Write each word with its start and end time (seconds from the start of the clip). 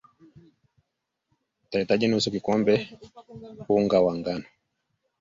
utahitaji 1.65 2.05
nusu 2.07 2.29
kikombe 2.33 2.73
nga 3.83 3.97
wa 4.05 4.13
ngano 4.19 4.45